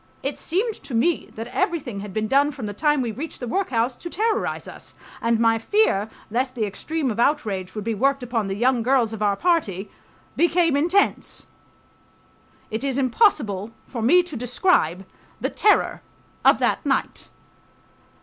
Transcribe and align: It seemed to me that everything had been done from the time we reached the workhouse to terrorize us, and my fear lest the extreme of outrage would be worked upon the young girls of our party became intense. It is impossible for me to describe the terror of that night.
It 0.23 0.39
seemed 0.39 0.73
to 0.81 0.95
me 0.95 1.29
that 1.35 1.45
everything 1.49 1.99
had 1.99 2.11
been 2.11 2.27
done 2.27 2.51
from 2.51 2.65
the 2.65 2.73
time 2.73 3.03
we 3.03 3.11
reached 3.11 3.39
the 3.39 3.47
workhouse 3.47 3.95
to 3.97 4.09
terrorize 4.09 4.67
us, 4.67 4.95
and 5.21 5.39
my 5.39 5.59
fear 5.59 6.09
lest 6.31 6.55
the 6.55 6.65
extreme 6.65 7.11
of 7.11 7.19
outrage 7.19 7.75
would 7.75 7.83
be 7.83 7.93
worked 7.93 8.23
upon 8.23 8.47
the 8.47 8.55
young 8.55 8.81
girls 8.81 9.13
of 9.13 9.21
our 9.21 9.35
party 9.35 9.91
became 10.35 10.75
intense. 10.75 11.45
It 12.71 12.83
is 12.83 12.97
impossible 12.97 13.73
for 13.85 14.01
me 14.01 14.23
to 14.23 14.35
describe 14.35 15.05
the 15.39 15.51
terror 15.51 16.01
of 16.43 16.57
that 16.57 16.83
night. 16.83 17.29